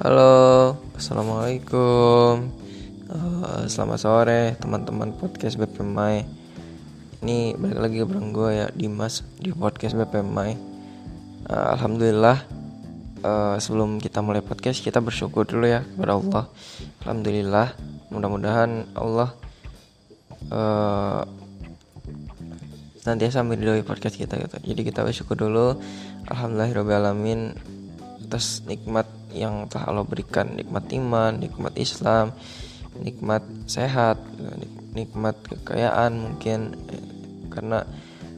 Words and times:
Halo, 0.00 0.80
assalamualaikum. 0.96 2.48
Uh, 3.04 3.68
selamat 3.68 4.00
sore 4.00 4.56
teman-teman 4.56 5.12
podcast 5.12 5.60
BPMai. 5.60 6.24
Ini 7.20 7.52
balik 7.60 7.76
lagi 7.84 7.98
bareng 8.08 8.32
gue 8.32 8.64
ya 8.64 8.66
Dimas 8.72 9.20
di 9.36 9.52
podcast 9.52 9.92
BPMai. 9.92 10.56
Uh, 11.52 11.76
Alhamdulillah. 11.76 12.40
Uh, 13.20 13.60
sebelum 13.60 14.00
kita 14.00 14.24
mulai 14.24 14.40
podcast 14.40 14.80
kita 14.80 15.04
bersyukur 15.04 15.44
dulu 15.44 15.68
ya 15.68 15.84
kepada 15.84 16.16
Allah. 16.16 16.44
Alhamdulillah. 17.04 17.76
Mudah-mudahan 18.08 18.96
Allah 18.96 19.36
uh, 20.48 21.28
senantiasa 23.04 23.44
meridhoi 23.44 23.84
podcast 23.84 24.16
kita 24.16 24.40
gitu. 24.40 24.64
Jadi 24.64 24.80
kita 24.80 25.04
bersyukur 25.04 25.36
dulu. 25.36 25.76
Alhamdulillahirobbilalamin 26.24 27.52
atas 28.24 28.64
nikmat 28.64 29.19
yang 29.34 29.66
telah 29.70 29.90
Allah 29.90 30.06
berikan, 30.06 30.54
nikmat 30.54 30.90
iman, 30.94 31.36
nikmat 31.38 31.74
Islam, 31.78 32.34
nikmat 32.98 33.42
sehat, 33.70 34.18
nikmat 34.94 35.38
kekayaan 35.46 36.18
mungkin 36.18 36.74
karena 37.50 37.86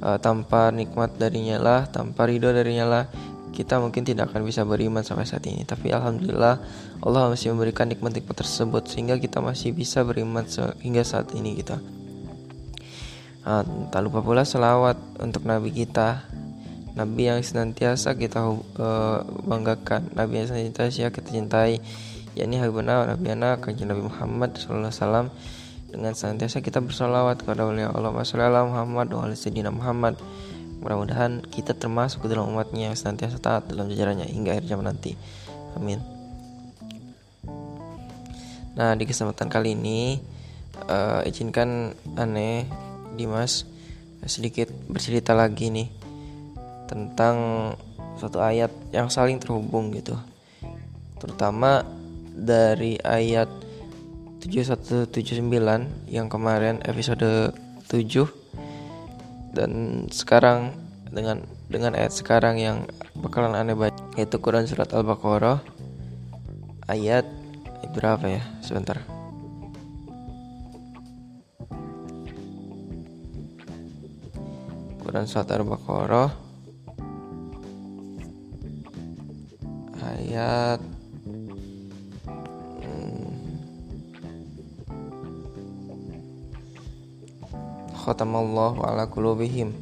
uh, 0.01 0.18
tanpa 0.20 0.73
nikmat 0.73 1.16
darinya 1.16 1.56
lah, 1.60 1.80
tanpa 1.88 2.28
ridho 2.28 2.52
darinya 2.52 2.87
lah 2.88 3.05
kita 3.52 3.77
mungkin 3.77 4.02
tidak 4.02 4.32
akan 4.32 4.48
bisa 4.48 4.65
beriman 4.65 5.05
sampai 5.05 5.28
saat 5.28 5.45
ini. 5.45 5.62
Tapi 5.68 5.92
alhamdulillah 5.92 6.56
Allah 7.04 7.23
masih 7.29 7.52
memberikan 7.52 7.84
nikmat-nikmat 7.84 8.32
tersebut 8.32 8.88
sehingga 8.88 9.20
kita 9.20 9.45
masih 9.45 9.77
bisa 9.77 10.01
beriman 10.02 10.48
hingga 10.80 11.04
saat 11.04 11.30
ini 11.37 11.60
kita. 11.60 11.77
Gitu. 11.77 12.01
Uh, 13.43 13.62
tak 13.90 14.01
lupa 14.06 14.23
pula 14.23 14.46
selawat 14.46 14.96
untuk 15.18 15.43
Nabi 15.45 15.74
kita 15.74 16.24
Nabi 16.92 17.32
yang 17.32 17.41
senantiasa 17.41 18.12
kita 18.20 18.52
uh, 18.52 19.24
banggakan, 19.48 20.12
Nabi 20.12 20.45
yang 20.45 20.48
senantiasa 20.52 21.09
kita 21.09 21.32
cintai, 21.32 21.80
yakni 22.37 22.60
benar 22.68 23.09
Nabi 23.09 23.32
anak 23.32 23.65
Nabi 23.65 24.02
Muhammad 24.04 24.60
SAW 24.60 25.32
dengan 25.93 26.12
senantiasa 26.12 26.60
kita 26.60 26.84
bersolawat 26.84 27.45
kepada 27.45 27.68
wali 27.68 27.84
Allah 27.84 28.12
Masallallahu 28.12 28.73
Muhammad 28.73 29.09
wa 29.12 29.29
Sayyidina 29.32 29.73
Muhammad. 29.73 30.21
Mudah-mudahan 30.84 31.45
kita 31.49 31.79
termasuk 31.79 32.29
dalam 32.29 32.52
umatnya 32.52 32.90
yang 32.90 32.96
senantiasa 32.99 33.38
taat 33.40 33.73
dalam 33.73 33.88
jajarannya 33.88 34.29
hingga 34.29 34.56
akhir 34.56 34.68
zaman 34.68 34.93
nanti. 34.93 35.16
Amin. 35.77 36.01
Nah 38.73 38.96
di 38.96 39.04
kesempatan 39.04 39.49
kali 39.52 39.77
ini 39.77 40.21
uh, 40.88 41.24
izinkan 41.29 41.93
aneh 42.16 42.68
Dimas 43.16 43.68
sedikit 44.24 44.73
bercerita 44.88 45.37
lagi 45.37 45.68
nih 45.68 46.02
tentang 46.93 47.37
suatu 48.21 48.45
ayat 48.45 48.68
yang 48.93 49.09
saling 49.09 49.40
terhubung 49.40 49.88
gitu. 49.96 50.12
Terutama 51.16 51.80
dari 52.37 53.01
ayat 53.01 53.49
7179 54.45 56.12
yang 56.12 56.29
kemarin 56.29 56.84
episode 56.84 57.57
7 57.88 58.29
dan 59.57 60.04
sekarang 60.12 60.76
dengan 61.09 61.45
dengan 61.68 61.96
ayat 61.96 62.12
sekarang 62.12 62.60
yang 62.60 62.84
bakalan 63.16 63.56
aneh 63.56 63.77
baca 63.77 63.96
yaitu 64.16 64.37
Quran 64.41 64.69
surat 64.69 64.93
Al-Baqarah 64.93 65.60
ayat 66.88 67.25
berapa 67.93 68.25
ya? 68.25 68.43
Sebentar. 68.65 68.99
Quran 75.04 75.28
surat 75.28 75.49
Al-Baqarah 75.53 76.41
hmm, 82.82 83.37
khatamallahu 88.03 88.83
ala 88.84 89.06
qulubihim. 89.06 89.72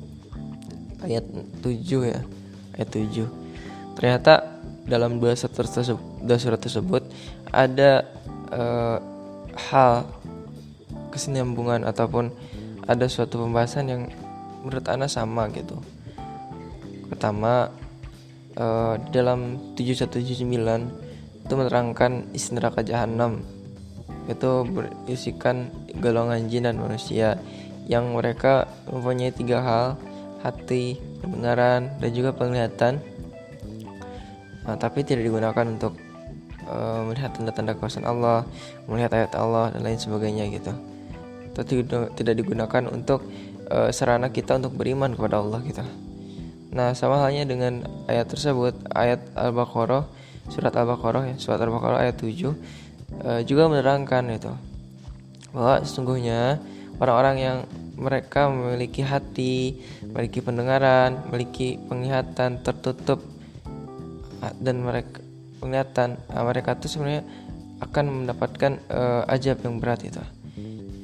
Ayat 1.00 1.24
7 1.64 2.12
ya. 2.12 2.20
Ayat 2.76 2.88
7 2.92 3.40
ternyata 4.00 4.48
dalam 4.88 5.20
dua 5.20 5.36
surat 5.36 5.52
tersebut, 5.52 6.00
dua 6.24 6.38
surat 6.40 6.56
tersebut 6.56 7.02
ada 7.52 8.08
uh, 8.48 8.96
hal 9.68 10.08
kesinambungan 11.12 11.84
ataupun 11.84 12.32
ada 12.88 13.06
suatu 13.06 13.44
pembahasan 13.44 13.86
yang 13.92 14.02
menurut 14.64 14.88
Ana 14.88 15.06
sama 15.06 15.52
gitu. 15.52 15.76
Pertama 17.12 17.68
uh, 18.58 18.98
dalam 19.14 19.74
7179 19.76 21.46
itu 21.46 21.54
menerangkan 21.54 22.30
isi 22.34 22.54
neraka 22.54 22.82
jahanam. 22.82 23.42
Itu 24.30 24.66
berisikan 24.66 25.70
golongan 25.98 26.46
jin 26.46 26.66
dan 26.66 26.78
manusia 26.78 27.38
yang 27.90 28.14
mereka 28.14 28.70
mempunyai 28.86 29.34
tiga 29.34 29.58
hal 29.62 29.86
hati 30.46 30.98
pendengaran 31.20 31.90
dan 31.98 32.10
juga 32.14 32.30
penglihatan. 32.32 33.02
Nah, 34.64 34.76
tapi 34.78 35.02
tidak 35.02 35.26
digunakan 35.26 35.66
untuk 35.66 35.98
uh, 36.70 37.02
melihat 37.10 37.34
tanda-tanda 37.34 37.74
kuasa 37.74 37.98
Allah 38.06 38.46
melihat 38.86 39.10
ayat 39.18 39.32
Allah 39.34 39.74
dan 39.74 39.82
lain 39.82 39.98
sebagainya 39.98 40.46
gitu. 40.54 40.72
Itu 41.50 41.82
tidak 42.14 42.34
digunakan 42.38 42.86
untuk 42.86 43.26
uh, 43.68 43.90
sarana 43.90 44.30
kita 44.30 44.62
untuk 44.62 44.78
beriman 44.78 45.18
kepada 45.18 45.42
Allah 45.42 45.60
gitu 45.66 45.82
Nah, 46.70 46.94
sama 46.94 47.18
halnya 47.18 47.42
dengan 47.42 47.82
ayat 48.06 48.30
tersebut, 48.30 48.78
ayat 48.94 49.18
Al-Baqarah, 49.34 50.06
surat 50.46 50.70
Al-Baqarah 50.70 51.34
ya, 51.34 51.36
surat 51.38 51.58
Al-Baqarah 51.58 52.06
ayat 52.06 52.22
7 52.22 52.30
uh, 52.30 52.54
eh, 53.26 53.40
juga 53.42 53.66
menerangkan 53.66 54.22
itu 54.30 54.54
bahwa 55.50 55.82
sesungguhnya 55.82 56.62
orang-orang 57.02 57.36
yang 57.42 57.58
mereka 57.98 58.46
memiliki 58.46 59.02
hati, 59.02 59.82
memiliki 60.06 60.38
pendengaran, 60.38 61.26
memiliki 61.26 61.74
penglihatan 61.90 62.62
tertutup 62.62 63.18
dan 64.62 64.80
mereka 64.80 65.20
penglihatan 65.60 66.16
mereka 66.32 66.72
itu 66.80 66.96
sebenarnya 66.96 67.26
akan 67.84 68.24
mendapatkan 68.24 68.72
uh, 68.88 69.28
ajab 69.28 69.60
yang 69.60 69.76
berat 69.76 70.06
itu. 70.06 70.22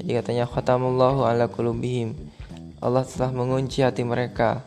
Jadi 0.00 0.10
katanya 0.22 0.44
khatamullahu 0.48 1.26
ala. 1.26 1.50
Allah 2.76 3.02
telah 3.04 3.30
mengunci 3.32 3.82
hati 3.82 4.06
mereka 4.06 4.64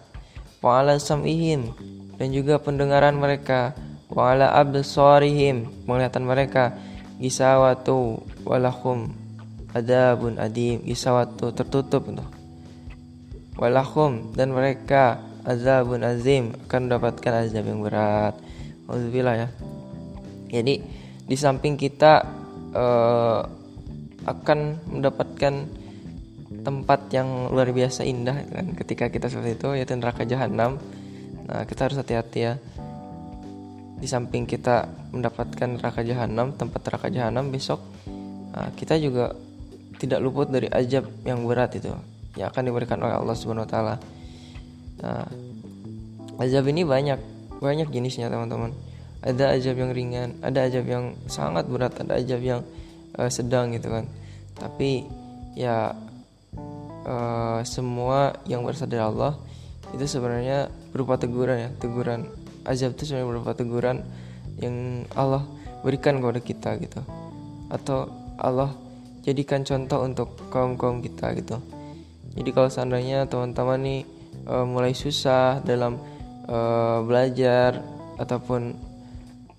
wa 0.60 0.84
ala 0.84 1.00
sam'ihim 1.00 1.72
dan 2.20 2.36
juga 2.36 2.60
pendengaran 2.60 3.16
mereka 3.16 3.74
wa 4.12 4.36
ala 4.36 4.52
absarihim 4.56 5.72
penglihatan 5.88 6.26
mereka 6.28 6.76
gisawatu 7.20 8.20
walahum 8.44 9.12
adabun 9.72 10.36
adim 10.40 10.84
gisawatu 10.84 11.52
tertutup 11.56 12.04
tuh 12.08 12.30
walahum 13.60 14.32
dan 14.34 14.56
mereka 14.56 15.20
azabun 15.44 16.06
azim 16.08 16.56
akan 16.68 16.80
mendapatkan 16.88 17.34
azab 17.46 17.66
yang 17.68 17.84
berat. 17.84 18.36
Alhamdulillah 18.88 19.36
ya. 19.36 19.48
Jadi 20.50 20.74
di 21.30 21.36
samping 21.38 21.78
kita 21.78 22.26
uh, 22.74 23.42
akan 24.26 24.60
mendapatkan 24.90 25.54
tempat 26.50 27.14
yang 27.14 27.54
luar 27.54 27.70
biasa 27.70 28.02
indah 28.04 28.38
kan? 28.50 28.74
Ketika 28.74 29.14
kita 29.14 29.30
seperti 29.30 29.62
itu 29.62 29.70
yaitu 29.78 29.94
neraka 29.96 30.26
jahanam 30.26 30.82
nah 31.50 31.66
kita 31.66 31.90
harus 31.90 31.98
hati-hati 31.98 32.40
ya. 32.42 32.54
Di 34.00 34.08
samping 34.08 34.48
kita 34.48 34.88
mendapatkan 35.12 35.78
neraka 35.78 36.02
jahanam 36.06 36.56
tempat 36.56 36.82
neraka 36.88 37.08
jahanam 37.12 37.52
besok 37.52 37.84
nah, 38.56 38.72
kita 38.74 38.96
juga 38.98 39.36
tidak 40.00 40.20
luput 40.24 40.48
dari 40.48 40.72
ajab 40.72 41.06
yang 41.28 41.44
berat 41.44 41.76
itu 41.76 41.92
yang 42.40 42.48
akan 42.50 42.64
diberikan 42.72 43.04
oleh 43.04 43.20
Allah 43.20 43.36
Subhanahu 43.36 43.68
Wa 43.68 43.72
Taala. 43.72 43.96
Nah 45.04 45.28
azab 46.40 46.66
ini 46.72 46.88
banyak 46.88 47.20
banyak 47.60 47.92
jenisnya 47.92 48.32
teman-teman. 48.32 48.72
Ada 49.20 49.60
ajab 49.60 49.76
yang 49.76 49.92
ringan 49.92 50.40
ada 50.40 50.64
ajab 50.64 50.88
yang 50.88 51.20
sangat 51.28 51.68
berat 51.68 52.00
ada 52.00 52.16
ajab 52.16 52.40
yang 52.40 52.62
uh, 53.20 53.28
sedang 53.28 53.76
gitu 53.76 53.92
kan. 53.92 54.08
Tapi 54.56 55.04
ya 55.60 55.92
uh, 57.06 57.62
semua 57.64 58.40
yang 58.50 58.64
berasal 58.64 58.90
dari 58.90 59.04
Allah 59.04 59.38
itu 59.94 60.06
sebenarnya 60.06 60.70
berupa 60.94 61.18
teguran 61.18 61.58
ya 61.58 61.70
teguran. 61.78 62.30
Azab 62.68 62.94
itu 62.98 63.10
sebenarnya 63.10 63.30
berupa 63.30 63.52
teguran 63.56 64.04
yang 64.60 65.08
Allah 65.16 65.48
berikan 65.82 66.20
kepada 66.20 66.40
kita 66.44 66.70
gitu. 66.82 67.02
Atau 67.72 68.12
Allah 68.40 68.76
jadikan 69.24 69.64
contoh 69.64 70.04
untuk 70.06 70.36
kaum 70.50 70.76
kaum 70.76 71.00
kita 71.04 71.34
gitu. 71.38 71.60
Jadi 72.36 72.50
kalau 72.54 72.70
seandainya 72.70 73.26
teman-teman 73.26 73.80
nih 73.82 74.02
uh, 74.46 74.66
mulai 74.66 74.94
susah 74.94 75.60
dalam 75.66 75.98
uh, 76.46 77.02
belajar 77.04 77.82
ataupun 78.20 78.90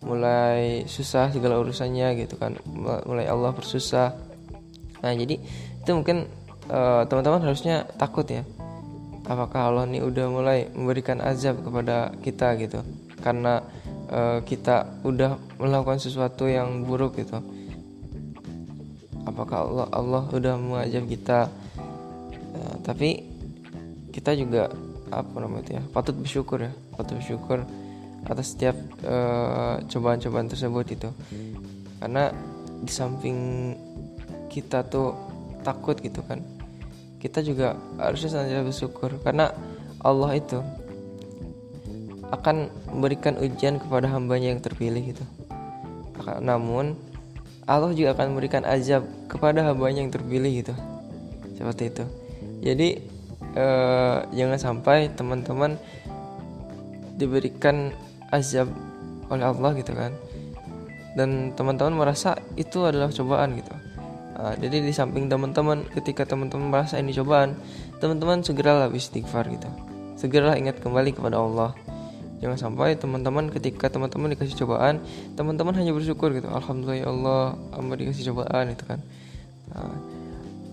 mulai 0.01 0.89
susah 0.89 1.29
segala 1.29 1.61
urusannya 1.61 2.25
gitu 2.25 2.41
kan 2.41 2.57
mulai 3.05 3.29
Allah 3.29 3.53
bersusah. 3.53 4.17
Nah 5.05 5.13
jadi 5.13 5.37
itu 5.81 5.91
mungkin 5.93 6.29
eh, 6.71 7.03
teman-teman 7.11 7.43
harusnya 7.51 7.83
takut 7.99 8.25
ya. 8.31 8.47
Apakah 9.27 9.71
Allah 9.71 9.85
ini 9.87 10.03
udah 10.03 10.27
mulai 10.27 10.67
memberikan 10.75 11.23
azab 11.23 11.63
kepada 11.63 12.11
kita 12.19 12.57
gitu? 12.59 12.83
Karena 13.21 13.63
uh, 14.11 14.43
kita 14.43 15.05
udah 15.07 15.39
melakukan 15.61 16.03
sesuatu 16.03 16.51
yang 16.51 16.83
buruk 16.83 17.21
gitu. 17.21 17.39
Apakah 19.23 19.71
Allah 19.71 19.87
Allah 19.93 20.23
udah 20.35 20.55
mengajak 20.59 21.05
kita? 21.07 21.47
Uh, 22.57 22.75
tapi 22.83 23.23
kita 24.11 24.35
juga 24.35 24.73
apa 25.15 25.37
namanya 25.39 25.79
ya 25.79 25.83
patut 25.95 26.17
bersyukur 26.17 26.67
ya. 26.67 26.73
Patut 26.99 27.23
bersyukur 27.23 27.63
atas 28.27 28.57
setiap 28.57 28.75
cobaan 28.99 29.87
cobaan-cobaan 29.87 30.49
tersebut 30.51 30.87
itu. 30.91 31.11
Karena 32.03 32.35
di 32.83 32.91
samping 32.91 33.39
kita 34.51 34.83
tuh 34.91 35.15
takut 35.63 35.95
gitu 36.01 36.25
kan 36.25 36.41
kita 37.21 37.45
juga 37.45 37.77
harusnya 38.01 38.33
senantiasa 38.33 38.65
bersyukur 38.65 39.11
karena 39.21 39.53
Allah 40.01 40.41
itu 40.41 40.59
akan 42.33 42.73
memberikan 42.97 43.37
ujian 43.37 43.77
kepada 43.77 44.09
hambanya 44.09 44.51
yang 44.51 44.63
terpilih 44.65 45.13
gitu 45.15 45.25
namun 46.41 46.97
Allah 47.71 47.95
juga 47.95 48.19
akan 48.19 48.35
memberikan 48.35 48.67
azab 48.67 49.07
kepada 49.31 49.63
hambanya 49.63 50.03
yang 50.03 50.11
terpilih 50.11 50.65
gitu 50.65 50.75
seperti 51.55 51.93
itu. 51.93 52.05
Jadi 52.67 52.89
eh, 53.55 54.17
jangan 54.35 54.59
sampai 54.59 55.13
teman-teman 55.15 55.79
diberikan 57.15 57.95
azab 58.35 58.67
oleh 59.31 59.45
Allah 59.47 59.71
gitu 59.79 59.93
kan. 59.95 60.11
Dan 61.15 61.55
teman-teman 61.55 61.95
merasa 61.95 62.39
itu 62.55 62.87
adalah 62.87 63.11
cobaan 63.11 63.59
gitu 63.59 63.75
nah, 64.41 64.55
jadi 64.57 64.81
di 64.81 64.93
samping 64.97 65.29
teman-teman 65.29 65.85
ketika 65.93 66.25
teman-teman 66.25 66.73
merasa 66.73 66.97
ini 66.97 67.13
cobaan 67.13 67.55
teman-teman 68.01 68.41
segeralah 68.41 68.89
istighfar 68.89 69.47
gitu. 69.53 69.69
Segeralah 70.17 70.57
ingat 70.57 70.81
kembali 70.81 71.13
kepada 71.13 71.37
Allah. 71.37 71.77
Jangan 72.41 72.57
sampai 72.57 72.97
teman-teman 72.97 73.53
ketika 73.53 73.93
teman-teman 73.93 74.33
dikasih 74.33 74.65
cobaan 74.65 75.05
teman-teman 75.37 75.77
hanya 75.77 75.93
bersyukur 75.93 76.33
gitu. 76.33 76.49
Alhamdulillah 76.49 77.05
ya 77.05 77.07
Allah 77.13 77.43
amba 77.77 77.95
dikasih 78.01 78.33
cobaan 78.33 78.73
itu 78.73 78.85
kan. 78.89 79.01
Nah, 79.73 79.97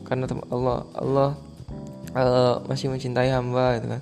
karena 0.08 0.26
Allah 0.48 0.78
Allah 0.96 1.30
uh, 2.16 2.56
masih 2.72 2.88
mencintai 2.88 3.32
hamba 3.36 3.80
gitu 3.80 3.88
kan. 3.92 4.02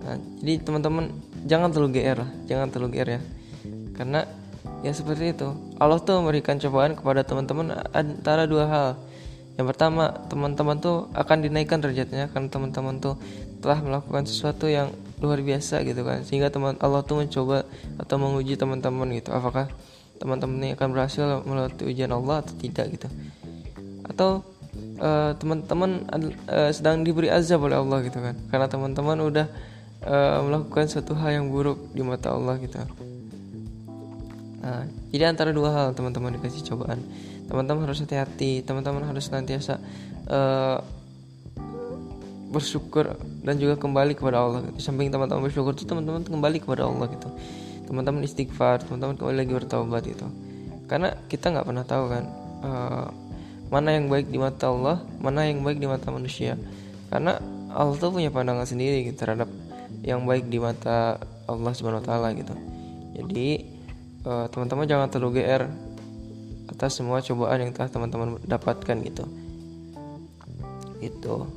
Nah, 0.00 0.16
jadi 0.40 0.62
teman-teman 0.62 1.04
jangan 1.44 1.74
terlalu 1.74 2.00
GR 2.00 2.18
lah 2.22 2.30
jangan 2.46 2.66
terlalu 2.70 2.88
GR 2.98 3.08
ya. 3.18 3.20
Karena 3.98 4.20
ya 4.80 4.92
seperti 4.94 5.34
itu 5.34 5.69
Allah 5.80 5.96
tuh 5.96 6.20
memberikan 6.20 6.60
cobaan 6.60 6.92
kepada 6.92 7.24
teman-teman 7.24 7.72
antara 7.96 8.44
dua 8.44 8.64
hal. 8.68 8.88
Yang 9.56 9.66
pertama 9.72 10.12
teman-teman 10.28 10.76
tuh 10.76 11.08
akan 11.16 11.40
dinaikkan 11.40 11.80
derajatnya 11.80 12.28
karena 12.28 12.52
teman-teman 12.52 13.00
tuh 13.00 13.16
telah 13.64 13.80
melakukan 13.80 14.28
sesuatu 14.28 14.68
yang 14.68 14.92
luar 15.24 15.40
biasa 15.40 15.80
gitu 15.88 16.04
kan. 16.04 16.20
Sehingga 16.20 16.52
teman 16.52 16.76
Allah 16.84 17.00
tuh 17.00 17.24
mencoba 17.24 17.64
atau 17.96 18.16
menguji 18.20 18.60
teman-teman 18.60 19.08
gitu. 19.16 19.32
Apakah 19.32 19.72
teman-teman 20.20 20.56
ini 20.60 20.68
akan 20.76 20.88
berhasil 20.92 21.24
melewati 21.48 21.88
ujian 21.88 22.12
Allah 22.12 22.44
atau 22.44 22.52
tidak 22.60 22.86
gitu. 23.00 23.08
Atau 24.04 24.44
uh, 25.00 25.32
teman-teman 25.40 26.04
uh, 26.44 26.68
sedang 26.76 27.00
diberi 27.00 27.32
azab 27.32 27.64
oleh 27.64 27.80
Allah 27.80 28.04
gitu 28.04 28.20
kan. 28.20 28.36
Karena 28.52 28.68
teman-teman 28.68 29.16
udah 29.16 29.48
uh, 30.04 30.44
melakukan 30.44 30.92
suatu 30.92 31.16
hal 31.16 31.40
yang 31.40 31.48
buruk 31.48 31.88
di 31.96 32.04
mata 32.04 32.36
Allah 32.36 32.60
gitu 32.60 32.84
Nah, 34.60 34.84
jadi 35.08 35.32
antara 35.32 35.56
dua 35.56 35.72
hal 35.72 35.86
teman-teman 35.96 36.36
dikasih 36.36 36.64
cobaan. 36.72 37.00
Teman-teman 37.48 37.88
harus 37.88 38.04
hati-hati, 38.04 38.60
teman-teman 38.60 39.02
harus 39.08 39.26
nantiasa 39.32 39.80
uh, 40.28 40.78
bersyukur 42.52 43.16
dan 43.40 43.56
juga 43.56 43.80
kembali 43.80 44.12
kepada 44.12 44.44
Allah. 44.44 44.60
Di 44.68 44.82
samping 44.84 45.08
teman-teman 45.08 45.48
bersyukur 45.48 45.72
itu 45.72 45.88
teman-teman 45.88 46.22
kembali 46.28 46.60
kepada 46.60 46.84
Allah 46.84 47.08
gitu. 47.08 47.28
Teman-teman 47.88 48.20
istighfar, 48.22 48.84
teman-teman 48.84 49.16
kembali 49.16 49.36
lagi 49.40 49.52
bertaubat 49.56 50.04
itu. 50.06 50.26
Karena 50.86 51.14
kita 51.30 51.54
nggak 51.54 51.66
pernah 51.66 51.84
tahu 51.86 52.04
kan 52.10 52.24
uh, 52.66 53.08
mana 53.70 53.94
yang 53.94 54.10
baik 54.10 54.28
di 54.28 54.38
mata 54.42 54.68
Allah, 54.68 54.98
mana 55.22 55.46
yang 55.46 55.62
baik 55.62 55.78
di 55.78 55.86
mata 55.86 56.10
manusia. 56.10 56.58
Karena 57.08 57.38
Allah 57.70 57.94
tuh 57.96 58.10
punya 58.10 58.28
pandangan 58.28 58.66
sendiri 58.66 59.06
gitu 59.06 59.24
terhadap 59.24 59.46
yang 60.02 60.26
baik 60.26 60.50
di 60.50 60.58
mata 60.58 61.22
Allah 61.46 61.72
Subhanahu 61.74 62.02
wa 62.02 62.06
taala 62.06 62.28
gitu. 62.34 62.54
Jadi 63.14 63.69
uh, 64.24 64.46
teman-teman 64.48 64.86
jangan 64.88 65.08
terlalu 65.08 65.40
GR 65.40 65.64
atas 66.70 66.96
semua 66.96 67.20
cobaan 67.20 67.60
yang 67.60 67.72
telah 67.74 67.90
teman-teman 67.90 68.40
dapatkan 68.46 68.96
gitu. 69.04 69.24
Itu 71.00 71.48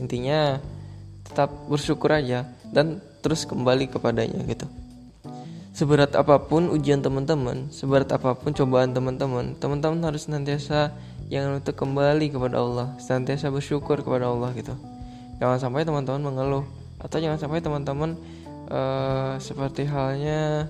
intinya 0.00 0.56
tetap 1.24 1.52
bersyukur 1.68 2.10
aja 2.10 2.48
dan 2.72 2.98
terus 3.20 3.44
kembali 3.44 3.92
kepadanya 3.92 4.40
gitu. 4.48 4.66
Seberat 5.70 6.12
apa 6.18 6.36
pun 6.42 6.68
ujian 6.68 7.00
teman-teman 7.00 7.70
seberat 7.72 8.10
apa 8.12 8.36
pun 8.36 8.52
cobaan 8.52 8.92
teman-teman 8.92 9.56
teman-teman 9.56 10.02
harus 10.04 10.28
nantiasa 10.28 10.92
jangan 11.30 11.62
untuk 11.62 11.78
kembali 11.78 12.26
kepada 12.34 12.58
Allah 12.58 12.98
senantiasa 12.98 13.48
bersyukur 13.48 14.02
kepada 14.02 14.28
Allah 14.28 14.50
gitu. 14.58 14.74
Jangan 15.40 15.56
sampai 15.56 15.86
teman-teman 15.86 16.20
mengeluh 16.20 16.64
atau 17.00 17.16
jangan 17.16 17.40
sampai 17.40 17.64
teman-teman 17.64 18.18
uh, 18.68 19.40
seperti 19.40 19.88
halnya 19.88 20.68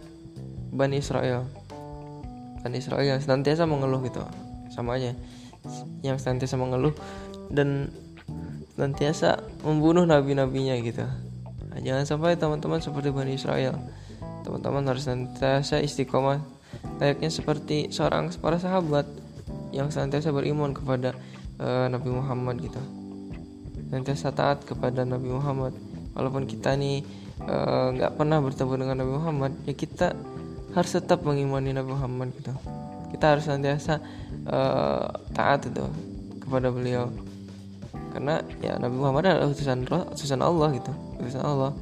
Bani 0.71 1.03
Israel. 1.03 1.47
Bani 2.63 2.77
Israel 2.79 3.03
yang 3.03 3.21
senantiasa 3.21 3.67
mengeluh 3.67 4.01
gitu. 4.07 4.23
Sama 4.71 4.97
aja. 4.97 5.13
Yang 6.01 6.25
senantiasa 6.25 6.57
mengeluh 6.57 6.95
dan 7.51 7.91
senantiasa 8.79 9.43
membunuh 9.67 10.07
nabi-nabinya 10.07 10.79
gitu. 10.81 11.05
Nah, 11.71 11.79
jangan 11.85 12.07
sampai 12.07 12.39
teman-teman 12.39 12.81
seperti 12.81 13.13
Bani 13.13 13.37
Israel. 13.37 13.77
Teman-teman 14.47 14.87
harus 14.89 15.05
senantiasa 15.05 15.83
istiqomah. 15.83 16.41
Layaknya 17.03 17.29
seperti 17.29 17.91
seorang 17.91 18.31
para 18.39 18.57
sahabat 18.57 19.05
yang 19.75 19.91
senantiasa 19.91 20.31
beriman 20.31 20.73
kepada 20.73 21.15
uh, 21.59 21.87
Nabi 21.91 22.11
Muhammad 22.11 22.63
gitu. 22.63 22.81
Senantiasa 23.91 24.31
taat 24.31 24.63
kepada 24.65 25.03
Nabi 25.03 25.29
Muhammad. 25.35 25.75
Walaupun 26.11 26.47
kita 26.47 26.75
nih 26.75 27.07
eh, 27.47 27.87
nggak 27.95 28.13
uh, 28.13 28.17
pernah 28.19 28.43
bertemu 28.43 28.75
dengan 28.83 28.97
Nabi 28.99 29.13
Muhammad 29.15 29.53
ya 29.63 29.75
kita 29.79 30.11
harus 30.75 30.91
tetap 30.95 31.27
mengimani 31.27 31.75
Nabi 31.75 31.91
Muhammad 31.95 32.31
gitu. 32.39 32.55
Kita 33.11 33.35
harus 33.35 33.45
senantiasa 33.47 33.99
uh, 34.47 35.07
taat 35.35 35.67
itu 35.67 35.83
kepada 36.43 36.71
beliau. 36.71 37.11
Karena 38.11 38.43
ya 38.63 38.79
Nabi 38.79 38.97
Muhammad 38.99 39.31
adalah 39.31 39.51
utusan 39.51 39.87
utusan 39.87 40.41
Allah 40.43 40.69
gitu 40.75 40.93
utusan 41.19 41.43
Allah. 41.43 41.73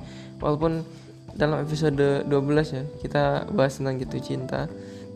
Walaupun 0.40 0.84
dalam 1.36 1.62
episode 1.62 2.26
12 2.26 2.28
ya 2.74 2.84
kita 3.04 3.48
bahas 3.52 3.76
tentang 3.76 4.00
gitu 4.00 4.16
cinta. 4.20 4.68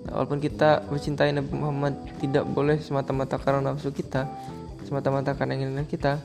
Walaupun 0.02 0.42
kita 0.42 0.82
mencintai 0.90 1.30
Nabi 1.30 1.52
Muhammad 1.54 1.94
tidak 2.18 2.44
boleh 2.48 2.76
semata-mata 2.82 3.38
karena 3.38 3.70
nafsu 3.72 3.94
kita 3.94 4.26
semata-mata 4.82 5.32
karena 5.32 5.56
inginan 5.56 5.86
kita 5.86 6.18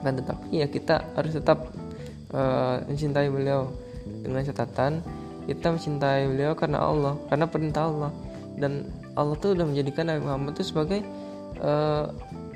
kan 0.00 0.14
tetapi 0.16 0.64
ya 0.64 0.66
kita 0.70 1.02
harus 1.12 1.34
tetap 1.34 1.68
uh, 2.32 2.80
mencintai 2.88 3.28
beliau 3.28 3.70
dengan 4.06 4.42
catatan 4.42 5.02
kita 5.48 5.74
mencintai 5.74 6.30
beliau 6.30 6.52
karena 6.54 6.78
Allah 6.82 7.14
karena 7.28 7.46
perintah 7.48 7.88
Allah. 7.88 8.12
Dan 8.52 8.86
Allah 9.16 9.34
tuh 9.40 9.56
udah 9.56 9.64
menjadikan 9.64 10.06
Nabi 10.06 10.22
Muhammad 10.22 10.54
itu 10.60 10.70
sebagai 10.70 11.00
uh, 11.60 12.12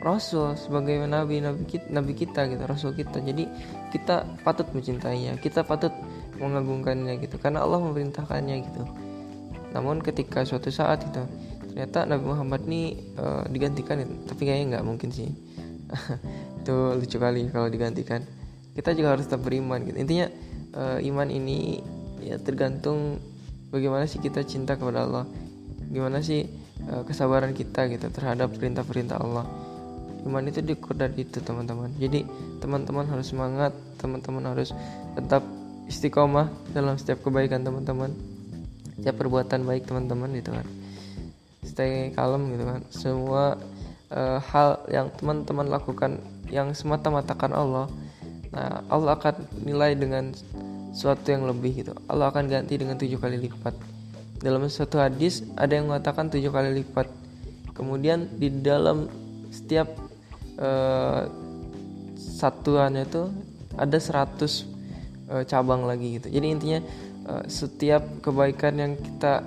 rasul 0.07 0.55
sebagai 0.55 1.03
nabi 1.09 1.43
nabi 1.43 1.67
kita, 1.67 1.87
nabi 1.91 2.13
kita 2.15 2.47
gitu 2.47 2.63
rasul 2.69 2.93
kita. 2.95 3.19
Jadi 3.19 3.49
kita 3.91 4.23
patut 4.47 4.69
mencintainya 4.71 5.41
kita 5.41 5.67
patut 5.67 5.91
mengagungkannya 6.37 7.19
gitu 7.23 7.41
karena 7.41 7.65
Allah 7.65 7.81
memerintahkannya 7.83 8.57
gitu. 8.71 8.83
Namun 9.73 10.01
ketika 10.05 10.45
suatu 10.45 10.71
saat 10.71 11.03
itu 11.05 11.23
ternyata 11.73 12.09
Nabi 12.09 12.25
Muhammad 12.25 12.65
ini 12.65 12.97
uh, 13.21 13.45
digantikan 13.53 14.01
tapi 14.25 14.49
kayaknya 14.49 14.79
nggak 14.79 14.85
mungkin 14.87 15.13
sih. 15.13 15.29
Itu 16.65 16.97
lucu 16.99 17.21
kali 17.21 17.53
kalau 17.53 17.69
digantikan. 17.69 18.25
Kita 18.73 18.97
juga 18.97 19.17
harus 19.17 19.29
tetap 19.29 19.45
beriman 19.45 19.85
gitu. 19.85 19.97
Intinya 20.01 20.27
uh, 20.73 20.99
iman 21.05 21.29
ini 21.29 21.81
ya 22.23 22.37
tergantung 22.41 23.21
bagaimana 23.69 24.09
sih 24.09 24.23
kita 24.23 24.45
cinta 24.47 24.79
kepada 24.79 25.05
Allah. 25.05 25.25
Gimana 25.91 26.21
sih 26.21 26.47
uh, 26.91 27.03
kesabaran 27.07 27.53
kita 27.53 27.87
gitu 27.93 28.11
terhadap 28.11 28.53
perintah-perintah 28.55 29.17
Allah. 29.21 29.47
Iman 30.27 30.47
itu 30.51 30.59
diukur 30.59 30.99
dari 30.99 31.23
itu 31.23 31.39
teman-teman. 31.39 31.95
Jadi 31.97 32.27
teman-teman 32.59 33.07
harus 33.07 33.31
semangat 33.31 33.71
teman-teman 33.97 34.43
harus 34.51 34.75
tetap 35.15 35.47
istiqomah 35.87 36.51
dalam 36.75 36.99
setiap 36.99 37.23
kebaikan 37.23 37.63
teman-teman. 37.63 38.11
Setiap 38.99 39.15
perbuatan 39.23 39.63
baik 39.63 39.87
teman-teman 39.87 40.35
gitu 40.35 40.51
kan. 40.51 40.67
Stay 41.63 42.11
kalem 42.11 42.51
gitu 42.59 42.65
kan. 42.67 42.81
Semua 42.91 43.55
uh, 44.11 44.39
hal 44.43 44.83
yang 44.91 45.11
teman-teman 45.15 45.67
lakukan 45.67 46.19
yang 46.51 46.71
semata-mata 46.75 47.35
kan 47.35 47.51
Allah 47.55 47.91
nah 48.55 48.81
Allah 48.89 49.19
akan 49.19 49.67
nilai 49.67 49.99
dengan 49.99 50.31
sesuatu 50.97 51.29
yang 51.29 51.45
lebih 51.45 51.85
gitu. 51.85 51.93
Allah 52.09 52.33
akan 52.33 52.49
ganti 52.49 52.81
dengan 52.81 52.97
tujuh 52.97 53.21
kali 53.21 53.37
lipat. 53.37 53.77
Dalam 54.41 54.65
satu 54.65 54.97
hadis 54.97 55.45
ada 55.53 55.77
yang 55.77 55.93
mengatakan 55.93 56.33
tujuh 56.33 56.49
kali 56.49 56.73
lipat. 56.81 57.13
Kemudian 57.77 58.33
di 58.41 58.49
dalam 58.65 59.05
setiap 59.53 59.93
uh, 60.57 61.29
satuannya 62.17 63.05
itu 63.05 63.29
ada 63.77 63.99
seratus 64.01 64.65
uh, 65.29 65.45
cabang 65.45 65.85
lagi 65.85 66.17
gitu. 66.17 66.33
Jadi 66.33 66.47
intinya 66.49 66.81
uh, 67.29 67.45
setiap 67.45 68.01
kebaikan 68.25 68.81
yang 68.81 68.93
kita 68.97 69.45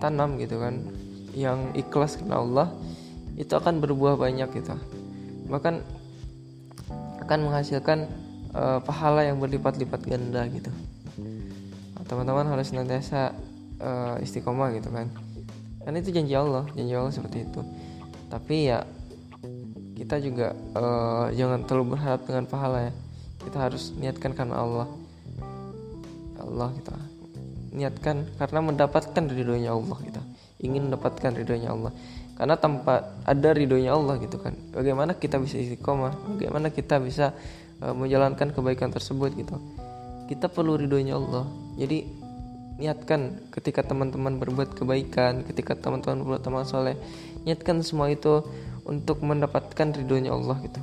tanam 0.00 0.40
gitu 0.40 0.56
kan 0.56 0.80
yang 1.36 1.76
ikhlas 1.76 2.16
karena 2.16 2.40
Allah 2.40 2.72
itu 3.36 3.52
akan 3.52 3.84
berbuah 3.84 4.16
banyak 4.16 4.48
gitu. 4.48 4.72
Bahkan 5.52 5.74
akan 7.20 7.38
menghasilkan 7.44 8.08
uh, 8.56 8.80
pahala 8.80 9.28
yang 9.28 9.36
berlipat-lipat 9.36 10.00
ganda 10.08 10.48
gitu 10.48 10.72
teman-teman 12.06 12.46
harus 12.46 12.70
senantiasa 12.70 13.34
uh, 13.82 14.16
istiqomah 14.22 14.72
gitu 14.78 14.88
kan. 14.90 15.10
Karena 15.82 16.02
itu 16.02 16.10
janji 16.10 16.34
Allah 16.34 16.66
janji 16.74 16.94
Allah 16.94 17.12
seperti 17.14 17.46
itu. 17.46 17.60
Tapi 18.26 18.56
ya 18.70 18.82
kita 19.94 20.18
juga 20.22 20.54
uh, 20.74 21.30
jangan 21.34 21.62
terlalu 21.66 21.98
berharap 21.98 22.26
dengan 22.26 22.46
pahala 22.46 22.90
ya. 22.90 22.92
Kita 23.42 23.58
harus 23.62 23.94
niatkan 23.94 24.34
karena 24.34 24.56
Allah. 24.58 24.88
Allah 26.42 26.70
kita 26.78 26.94
niatkan 27.76 28.24
karena 28.38 28.60
mendapatkan 28.62 29.24
ridhonya 29.26 29.74
Allah 29.74 29.98
kita. 30.00 30.22
Ingin 30.62 30.90
mendapatkan 30.90 31.30
ridhonya 31.36 31.74
Allah. 31.74 31.92
Karena 32.36 32.54
tanpa 32.60 33.16
ada 33.24 33.50
ridhonya 33.56 33.96
Allah 33.96 34.20
gitu 34.20 34.36
kan 34.36 34.52
bagaimana 34.76 35.16
kita 35.16 35.40
bisa 35.40 35.56
istiqomah? 35.56 36.36
Bagaimana 36.36 36.68
kita 36.68 37.00
bisa 37.00 37.32
uh, 37.80 37.96
menjalankan 37.96 38.52
kebaikan 38.52 38.92
tersebut 38.92 39.32
gitu 39.40 39.56
kita 40.26 40.50
perlu 40.50 40.78
ridhonya 40.78 41.14
Allah. 41.18 41.46
Jadi 41.78 42.26
niatkan 42.76 43.48
ketika 43.48 43.80
teman-teman 43.80 44.36
berbuat 44.36 44.76
kebaikan 44.76 45.48
ketika 45.48 45.72
teman-teman 45.72 46.20
berbuat 46.20 46.44
amal 46.44 46.68
soleh 46.68 46.92
niatkan 47.48 47.80
semua 47.80 48.12
itu 48.12 48.44
untuk 48.84 49.24
mendapatkan 49.24 49.96
ridhonya 49.96 50.36
Allah 50.36 50.60
gitu. 50.60 50.80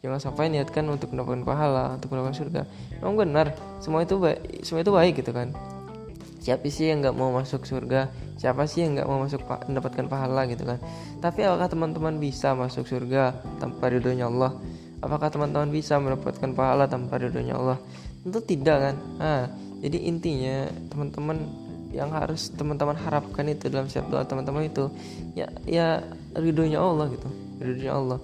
Jangan 0.00 0.20
sampai 0.24 0.48
niatkan 0.48 0.88
untuk 0.88 1.12
mendapatkan 1.12 1.44
pahala 1.44 2.00
untuk 2.00 2.16
mendapatkan 2.16 2.38
surga. 2.38 2.62
Memang 3.02 3.14
benar 3.18 3.46
semua 3.82 4.08
itu 4.08 4.16
baik 4.16 4.64
semua 4.64 4.80
itu 4.80 4.92
baik 4.94 5.20
gitu 5.20 5.36
kan. 5.36 5.52
Siapa 6.40 6.64
sih 6.72 6.88
yang 6.88 7.04
nggak 7.04 7.16
mau 7.18 7.28
masuk 7.34 7.68
surga? 7.68 8.08
Siapa 8.40 8.64
sih 8.64 8.86
yang 8.86 8.96
nggak 8.96 9.08
mau 9.10 9.20
masuk 9.20 9.44
mendapatkan 9.68 10.06
pahala 10.08 10.48
gitu 10.48 10.64
kan? 10.64 10.80
Tapi 11.20 11.44
apakah 11.44 11.68
teman-teman 11.68 12.16
bisa 12.16 12.56
masuk 12.56 12.88
surga 12.88 13.36
tanpa 13.60 13.92
ridhonya 13.92 14.32
Allah? 14.32 14.56
Apakah 15.04 15.28
teman-teman 15.28 15.68
bisa 15.68 16.00
mendapatkan 16.00 16.56
pahala 16.56 16.88
tanpa 16.88 17.20
ridhonya 17.20 17.58
Allah 17.58 17.78
tentu 18.28 18.44
tidak 18.44 18.76
kan? 18.92 18.96
Nah 19.16 19.40
jadi 19.80 19.98
intinya 20.04 20.68
teman-teman 20.92 21.38
yang 21.88 22.12
harus 22.12 22.52
teman-teman 22.52 22.92
harapkan 23.00 23.48
itu 23.48 23.72
dalam 23.72 23.88
setiap 23.88 24.12
doa 24.12 24.20
teman-teman 24.28 24.68
itu 24.68 24.92
ya 25.32 25.48
ya 25.64 26.04
ridhonya 26.36 26.78
Allah 26.78 27.08
gitu. 27.08 27.28
Ridhonya 27.58 27.92
Allah 27.96 28.18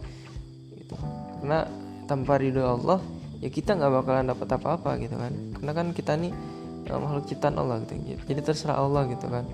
gitu. 0.76 0.94
Karena 1.40 1.58
tanpa 2.04 2.36
ridho 2.36 2.60
Allah 2.60 3.00
ya 3.40 3.48
kita 3.48 3.80
nggak 3.80 3.92
bakalan 4.04 4.28
dapat 4.28 4.48
apa-apa 4.60 4.90
gitu 5.00 5.16
kan. 5.16 5.32
Karena 5.56 5.72
kan 5.72 5.86
kita 5.96 6.12
nih 6.20 6.32
uh, 6.92 7.00
makhluk 7.00 7.24
ciptaan 7.32 7.56
Allah 7.56 7.80
gitu. 7.88 8.20
Jadi 8.28 8.40
terserah 8.44 8.76
Allah 8.76 9.08
gitu 9.08 9.26
kan. 9.32 9.48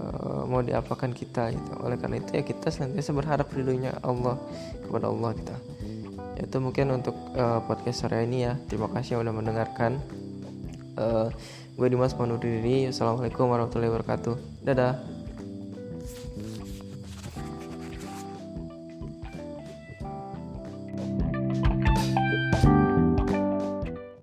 Uh, 0.00 0.48
mau 0.48 0.64
diapakan 0.64 1.12
kita 1.12 1.52
gitu. 1.52 1.70
Oleh 1.84 2.00
karena 2.00 2.24
itu 2.24 2.32
ya 2.32 2.40
kita 2.40 2.72
senantiasa 2.72 3.12
berharap 3.12 3.52
ridhonya 3.52 4.00
Allah 4.00 4.40
kepada 4.80 5.12
Allah 5.12 5.36
kita 5.36 5.56
itu 6.40 6.56
mungkin 6.58 6.90
untuk 6.96 7.14
uh, 7.36 7.60
podcast 7.68 8.04
sore 8.04 8.24
ini 8.24 8.48
ya. 8.48 8.56
Terima 8.66 8.88
kasih 8.88 9.20
sudah 9.20 9.34
mendengarkan. 9.34 10.00
Uh, 10.98 11.30
gue 11.78 11.86
Dimas 11.88 12.12
Manudiri 12.12 12.92
Assalamualaikum 12.92 13.48
warahmatullahi 13.48 13.88
wabarakatuh. 13.88 14.64
Dadah 14.66 15.19